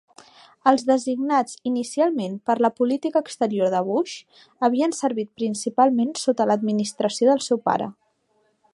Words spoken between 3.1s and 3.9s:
exterior de